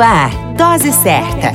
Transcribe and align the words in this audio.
Ar, 0.00 0.30
Dose 0.56 0.92
Certa. 0.92 1.52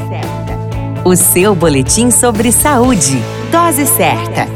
O 1.03 1.15
seu 1.15 1.55
boletim 1.55 2.11
sobre 2.11 2.51
saúde. 2.51 3.19
Dose 3.51 3.87
Certa. 3.87 4.47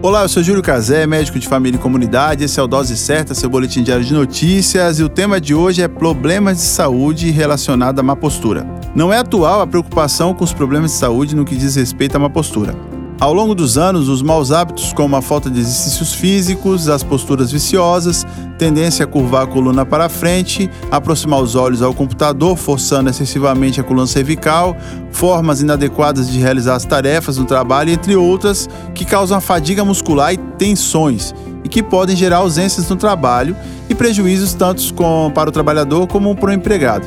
Olá, 0.00 0.22
eu 0.22 0.28
sou 0.28 0.42
Júlio 0.42 0.62
Cazé, 0.62 1.06
médico 1.06 1.38
de 1.38 1.46
família 1.46 1.76
e 1.76 1.80
comunidade. 1.80 2.44
Esse 2.44 2.58
é 2.58 2.62
o 2.62 2.66
Dose 2.66 2.96
Certa, 2.96 3.34
seu 3.34 3.50
boletim 3.50 3.82
diário 3.82 4.04
de 4.04 4.14
notícias. 4.14 4.98
E 4.98 5.02
o 5.02 5.08
tema 5.08 5.38
de 5.38 5.54
hoje 5.54 5.82
é 5.82 5.88
problemas 5.88 6.56
de 6.56 6.62
saúde 6.62 7.30
relacionados 7.30 8.00
à 8.00 8.02
má 8.02 8.16
postura. 8.16 8.66
Não 8.94 9.12
é 9.12 9.18
atual 9.18 9.60
a 9.60 9.66
preocupação 9.66 10.32
com 10.32 10.44
os 10.44 10.52
problemas 10.52 10.92
de 10.92 10.96
saúde 10.96 11.36
no 11.36 11.44
que 11.44 11.56
diz 11.56 11.76
respeito 11.76 12.16
à 12.16 12.18
má 12.18 12.30
postura. 12.30 12.74
Ao 13.20 13.34
longo 13.34 13.52
dos 13.52 13.76
anos, 13.76 14.08
os 14.08 14.22
maus 14.22 14.52
hábitos, 14.52 14.92
como 14.92 15.16
a 15.16 15.20
falta 15.20 15.50
de 15.50 15.58
exercícios 15.58 16.14
físicos, 16.14 16.88
as 16.88 17.02
posturas 17.02 17.50
viciosas, 17.50 18.24
tendência 18.56 19.04
a 19.04 19.08
curvar 19.08 19.42
a 19.42 19.46
coluna 19.46 19.84
para 19.84 20.08
frente, 20.08 20.70
aproximar 20.88 21.40
os 21.40 21.56
olhos 21.56 21.82
ao 21.82 21.92
computador, 21.92 22.56
forçando 22.56 23.10
excessivamente 23.10 23.80
a 23.80 23.84
coluna 23.84 24.06
cervical, 24.06 24.76
formas 25.10 25.60
inadequadas 25.60 26.30
de 26.30 26.38
realizar 26.38 26.76
as 26.76 26.84
tarefas 26.84 27.38
no 27.38 27.44
trabalho, 27.44 27.90
entre 27.90 28.14
outras, 28.14 28.68
que 28.94 29.04
causam 29.04 29.40
fadiga 29.40 29.84
muscular 29.84 30.32
e 30.32 30.36
tensões 30.36 31.34
e 31.64 31.68
que 31.68 31.82
podem 31.82 32.14
gerar 32.14 32.36
ausências 32.36 32.88
no 32.88 32.94
trabalho 32.94 33.56
e 33.88 33.96
prejuízos 33.96 34.54
tanto 34.54 34.80
para 35.34 35.50
o 35.50 35.52
trabalhador 35.52 36.06
como 36.06 36.36
para 36.36 36.50
o 36.50 36.52
empregado. 36.52 37.04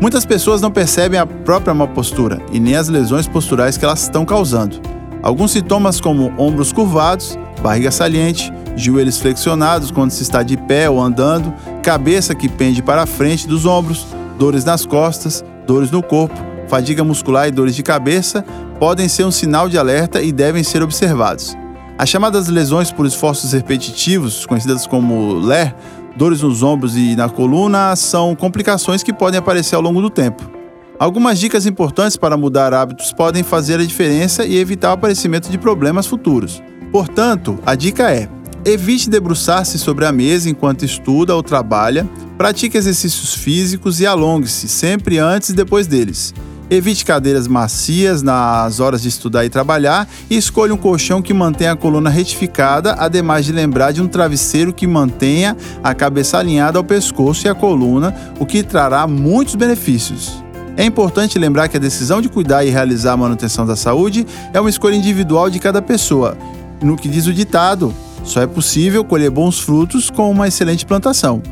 Muitas 0.00 0.26
pessoas 0.26 0.60
não 0.60 0.72
percebem 0.72 1.20
a 1.20 1.26
própria 1.26 1.72
má 1.72 1.86
postura 1.86 2.42
e 2.50 2.58
nem 2.58 2.74
as 2.74 2.88
lesões 2.88 3.28
posturais 3.28 3.76
que 3.76 3.84
elas 3.84 4.02
estão 4.02 4.24
causando. 4.24 4.97
Alguns 5.22 5.50
sintomas, 5.50 6.00
como 6.00 6.32
ombros 6.38 6.72
curvados, 6.72 7.38
barriga 7.60 7.90
saliente, 7.90 8.52
joelhos 8.76 9.18
flexionados 9.18 9.90
quando 9.90 10.10
se 10.10 10.22
está 10.22 10.42
de 10.42 10.56
pé 10.56 10.88
ou 10.88 11.00
andando, 11.00 11.52
cabeça 11.82 12.34
que 12.34 12.48
pende 12.48 12.82
para 12.82 13.02
a 13.02 13.06
frente 13.06 13.46
dos 13.46 13.66
ombros, 13.66 14.06
dores 14.38 14.64
nas 14.64 14.86
costas, 14.86 15.44
dores 15.66 15.90
no 15.90 16.02
corpo, 16.02 16.36
fadiga 16.68 17.02
muscular 17.02 17.48
e 17.48 17.50
dores 17.50 17.74
de 17.74 17.82
cabeça, 17.82 18.44
podem 18.78 19.08
ser 19.08 19.24
um 19.24 19.30
sinal 19.30 19.68
de 19.68 19.76
alerta 19.76 20.22
e 20.22 20.30
devem 20.30 20.62
ser 20.62 20.82
observados. 20.82 21.56
As 21.98 22.08
chamadas 22.08 22.46
lesões 22.46 22.92
por 22.92 23.06
esforços 23.06 23.52
repetitivos, 23.52 24.46
conhecidas 24.46 24.86
como 24.86 25.34
LER, 25.34 25.74
dores 26.16 26.42
nos 26.42 26.62
ombros 26.62 26.96
e 26.96 27.16
na 27.16 27.28
coluna, 27.28 27.96
são 27.96 28.36
complicações 28.36 29.02
que 29.02 29.12
podem 29.12 29.38
aparecer 29.38 29.74
ao 29.74 29.82
longo 29.82 30.00
do 30.00 30.08
tempo. 30.08 30.57
Algumas 30.98 31.38
dicas 31.38 31.64
importantes 31.64 32.16
para 32.16 32.36
mudar 32.36 32.74
hábitos 32.74 33.12
podem 33.12 33.44
fazer 33.44 33.78
a 33.78 33.86
diferença 33.86 34.44
e 34.44 34.58
evitar 34.58 34.90
o 34.90 34.94
aparecimento 34.94 35.48
de 35.48 35.56
problemas 35.56 36.08
futuros. 36.08 36.60
Portanto, 36.90 37.56
a 37.64 37.76
dica 37.76 38.10
é: 38.10 38.28
evite 38.64 39.08
debruçar-se 39.08 39.78
sobre 39.78 40.04
a 40.06 40.10
mesa 40.10 40.50
enquanto 40.50 40.84
estuda 40.84 41.36
ou 41.36 41.42
trabalha, 41.42 42.08
pratique 42.36 42.76
exercícios 42.76 43.34
físicos 43.34 44.00
e 44.00 44.06
alongue-se 44.06 44.66
sempre 44.66 45.18
antes 45.18 45.50
e 45.50 45.54
depois 45.54 45.86
deles. 45.86 46.34
Evite 46.68 47.04
cadeiras 47.04 47.46
macias 47.46 48.20
nas 48.20 48.80
horas 48.80 49.00
de 49.00 49.08
estudar 49.08 49.44
e 49.44 49.48
trabalhar 49.48 50.06
e 50.28 50.36
escolha 50.36 50.74
um 50.74 50.76
colchão 50.76 51.22
que 51.22 51.32
mantenha 51.32 51.72
a 51.72 51.76
coluna 51.76 52.10
retificada, 52.10 52.94
ademais 52.94 53.46
de 53.46 53.52
lembrar 53.52 53.92
de 53.92 54.02
um 54.02 54.08
travesseiro 54.08 54.72
que 54.72 54.86
mantenha 54.86 55.56
a 55.82 55.94
cabeça 55.94 56.38
alinhada 56.38 56.76
ao 56.76 56.84
pescoço 56.84 57.46
e 57.46 57.48
à 57.48 57.54
coluna, 57.54 58.14
o 58.40 58.44
que 58.44 58.64
trará 58.64 59.06
muitos 59.06 59.54
benefícios. 59.54 60.47
É 60.78 60.84
importante 60.84 61.40
lembrar 61.40 61.66
que 61.66 61.76
a 61.76 61.80
decisão 61.80 62.22
de 62.22 62.28
cuidar 62.28 62.64
e 62.64 62.70
realizar 62.70 63.14
a 63.14 63.16
manutenção 63.16 63.66
da 63.66 63.74
saúde 63.74 64.24
é 64.52 64.60
uma 64.60 64.70
escolha 64.70 64.94
individual 64.94 65.50
de 65.50 65.58
cada 65.58 65.82
pessoa. 65.82 66.38
No 66.80 66.96
que 66.96 67.08
diz 67.08 67.26
o 67.26 67.32
ditado, 67.32 67.92
só 68.22 68.40
é 68.40 68.46
possível 68.46 69.04
colher 69.04 69.28
bons 69.28 69.58
frutos 69.58 70.08
com 70.08 70.30
uma 70.30 70.46
excelente 70.46 70.86
plantação. 70.86 71.42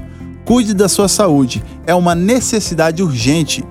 Cuide 0.44 0.72
da 0.72 0.88
sua 0.88 1.08
saúde, 1.08 1.60
é 1.84 1.92
uma 1.92 2.14
necessidade 2.14 3.02
urgente. 3.02 3.64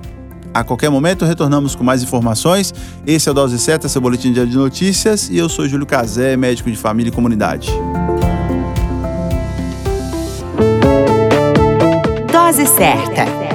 A 0.53 0.61
qualquer 0.61 0.89
momento 0.89 1.23
retornamos 1.23 1.73
com 1.73 1.85
mais 1.85 2.03
informações. 2.03 2.73
Esse 3.07 3.29
é 3.29 3.31
o 3.31 3.35
Dose 3.35 3.57
Certa, 3.57 3.87
seu 3.87 4.01
boletim 4.01 4.33
de 4.33 4.57
notícias, 4.57 5.29
e 5.29 5.37
eu 5.37 5.47
sou 5.47 5.69
Júlio 5.69 5.85
Cazé, 5.85 6.35
médico 6.35 6.69
de 6.69 6.75
família 6.75 7.09
e 7.09 7.13
comunidade. 7.13 7.71
Dose 12.29 12.67
Certa 12.67 13.54